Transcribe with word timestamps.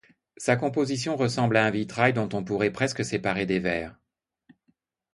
Sa 0.35 0.55
composition 0.55 1.15
ressemble 1.15 1.57
à 1.57 1.65
un 1.65 1.69
vitrail 1.69 2.11
dont 2.13 2.27
on 2.33 2.43
pourrait 2.43 2.71
presque 2.71 3.05
séparer 3.05 3.45
des 3.45 3.59
verres. 3.59 3.99